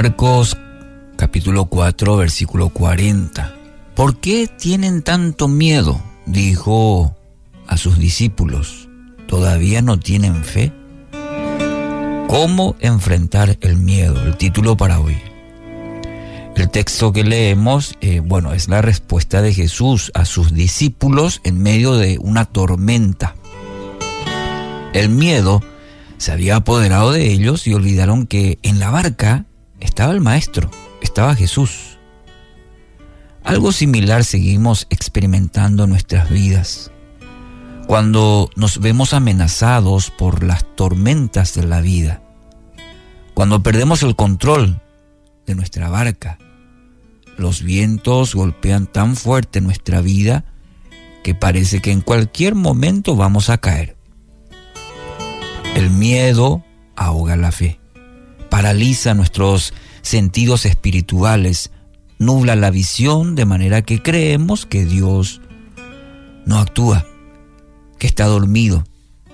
[0.00, 0.56] Marcos
[1.16, 3.52] capítulo 4 versículo 40.
[3.96, 6.00] ¿Por qué tienen tanto miedo?
[6.24, 7.16] dijo
[7.66, 8.88] a sus discípulos.
[9.26, 10.72] ¿Todavía no tienen fe?
[12.28, 14.22] ¿Cómo enfrentar el miedo?
[14.22, 15.18] El título para hoy.
[16.54, 21.60] El texto que leemos, eh, bueno, es la respuesta de Jesús a sus discípulos en
[21.60, 23.34] medio de una tormenta.
[24.92, 25.60] El miedo
[26.18, 29.47] se había apoderado de ellos y olvidaron que en la barca
[29.80, 31.98] estaba el Maestro, estaba Jesús.
[33.44, 36.90] Algo similar seguimos experimentando en nuestras vidas.
[37.86, 42.22] Cuando nos vemos amenazados por las tormentas de la vida,
[43.34, 44.80] cuando perdemos el control
[45.46, 46.38] de nuestra barca,
[47.38, 50.44] los vientos golpean tan fuerte nuestra vida
[51.22, 53.96] que parece que en cualquier momento vamos a caer.
[55.74, 56.64] El miedo
[56.96, 57.78] ahoga la fe,
[58.50, 61.70] paraliza nuestros sentidos espirituales,
[62.18, 65.40] nubla la visión de manera que creemos que Dios
[66.46, 67.06] no actúa,
[67.98, 68.84] que está dormido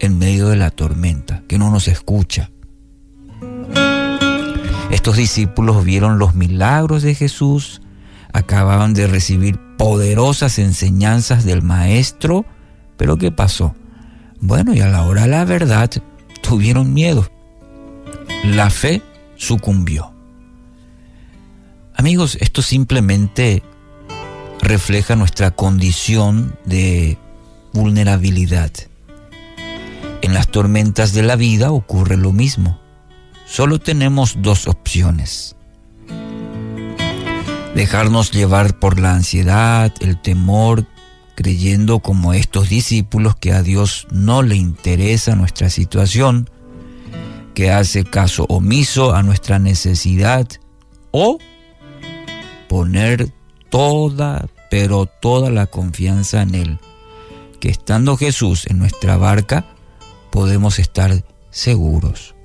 [0.00, 2.50] en medio de la tormenta, que no nos escucha.
[4.90, 7.82] Estos discípulos vieron los milagros de Jesús,
[8.32, 12.44] acababan de recibir poderosas enseñanzas del Maestro,
[12.96, 13.74] pero ¿qué pasó?
[14.40, 15.90] Bueno, y a la hora de la verdad
[16.42, 17.28] tuvieron miedo.
[18.44, 19.02] La fe
[19.36, 20.12] sucumbió.
[21.94, 23.62] Amigos, esto simplemente
[24.60, 27.18] refleja nuestra condición de
[27.72, 28.70] vulnerabilidad.
[30.22, 32.80] En las tormentas de la vida ocurre lo mismo.
[33.46, 35.56] Solo tenemos dos opciones
[37.76, 40.86] dejarnos llevar por la ansiedad, el temor,
[41.34, 46.48] creyendo como estos discípulos que a Dios no le interesa nuestra situación,
[47.56, 50.46] que hace caso omiso a nuestra necesidad,
[51.10, 51.38] o
[52.68, 53.32] poner
[53.70, 56.78] toda, pero toda la confianza en Él,
[57.58, 59.66] que estando Jesús en nuestra barca,
[60.30, 62.36] podemos estar seguros.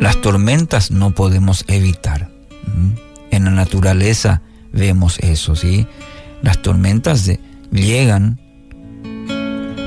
[0.00, 2.30] Las tormentas no podemos evitar
[3.30, 4.42] en la naturaleza
[4.72, 5.86] vemos eso, ¿sí?
[6.42, 7.30] Las tormentas
[7.70, 8.40] llegan,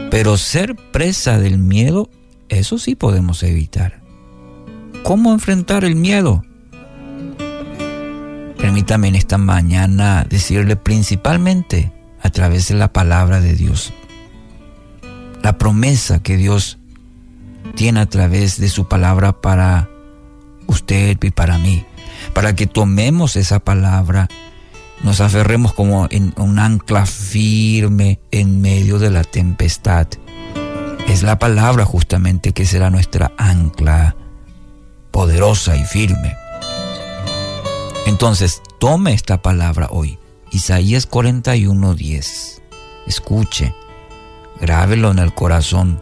[0.09, 2.09] pero ser presa del miedo,
[2.57, 4.01] eso sí podemos evitar.
[5.03, 6.44] ¿Cómo enfrentar el miedo?
[8.57, 11.91] Permítame en esta mañana decirle principalmente
[12.22, 13.91] a través de la palabra de Dios,
[15.41, 16.78] la promesa que Dios
[17.75, 19.89] tiene a través de su palabra para
[20.68, 21.83] usted y para mí
[22.33, 24.29] para que tomemos esa palabra,
[25.03, 30.07] nos aferremos como en un ancla firme en medio de la tempestad.
[31.07, 34.16] Es la palabra justamente que será nuestra ancla
[35.12, 36.35] poderosa y firme.
[38.06, 40.17] Entonces, tome esta palabra hoy.
[40.51, 42.62] Isaías 41:10.
[43.07, 43.73] Escuche,
[44.59, 46.00] grábelo en el corazón.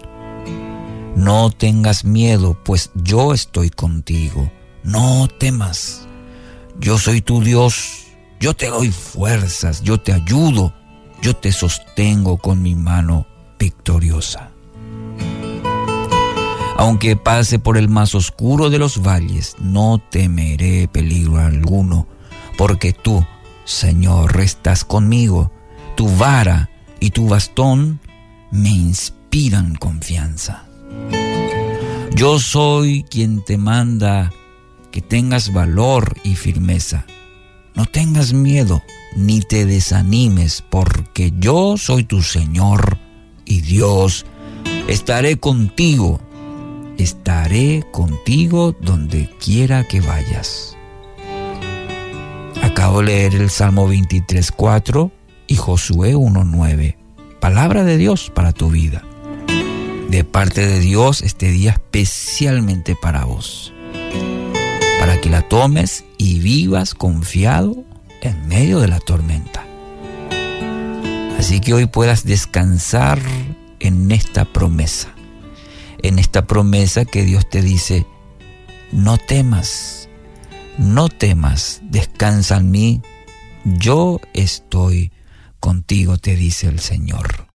[1.15, 4.51] No tengas miedo, pues yo estoy contigo.
[4.83, 6.07] No temas.
[6.79, 8.05] Yo soy tu Dios,
[8.39, 10.73] yo te doy fuerzas, yo te ayudo,
[11.21, 13.27] yo te sostengo con mi mano
[13.59, 14.51] victoriosa.
[16.79, 22.07] Aunque pase por el más oscuro de los valles, no temeré peligro alguno,
[22.57, 23.25] porque tú,
[23.65, 25.51] Señor, estás conmigo.
[25.97, 26.69] Tu vara
[27.01, 27.99] y tu bastón
[28.49, 30.69] me inspiran confianza.
[32.15, 34.31] Yo soy quien te manda
[34.89, 37.05] que tengas valor y firmeza.
[37.75, 38.81] No tengas miedo
[39.17, 42.97] ni te desanimes, porque yo soy tu Señor
[43.43, 44.25] y Dios.
[44.87, 46.21] Estaré contigo,
[47.03, 50.77] estaré contigo donde quiera que vayas.
[52.61, 55.11] Acabo de leer el Salmo 23.4
[55.47, 56.95] y Josué 1.9.
[57.39, 59.03] Palabra de Dios para tu vida.
[60.09, 63.73] De parte de Dios este día especialmente para vos
[64.99, 67.83] para que la tomes y vivas confiado
[68.21, 69.65] en medio de la tormenta.
[71.37, 73.19] Así que hoy puedas descansar
[73.79, 75.07] en esta promesa,
[76.03, 78.05] en esta promesa que Dios te dice,
[78.91, 80.09] no temas,
[80.77, 83.01] no temas, descansa en mí,
[83.63, 85.11] yo estoy
[85.59, 87.47] contigo, te dice el Señor.